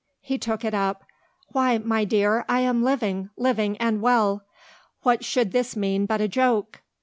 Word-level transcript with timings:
He 0.21 0.39
took 0.39 0.65
it 0.65 0.73
up. 0.73 1.03
"Why, 1.49 1.77
my 1.77 2.05
dear, 2.05 2.43
I 2.49 2.61
am 2.61 2.81
living 2.81 3.29
living 3.37 3.77
and 3.77 4.01
well. 4.01 4.41
What 5.03 5.23
should 5.23 5.51
this 5.51 5.75
mean 5.75 6.07
but 6.07 6.21
a 6.21 6.27
joke?" 6.27 6.81